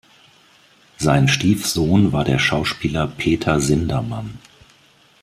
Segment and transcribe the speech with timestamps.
[0.97, 4.39] Sein Stiefsohn war der Schauspieler Peter Sindermann.